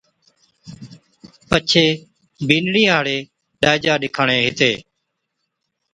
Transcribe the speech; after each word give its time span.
پڇي 1.49 1.85
بِينڏڙِي 2.47 2.83
ھاڙي 2.91 3.17
ڏائِجا 3.61 3.93
ڏِکاڻي 4.01 4.37
ھِتي 4.45 4.71